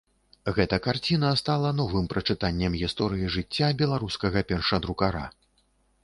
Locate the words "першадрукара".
4.53-5.23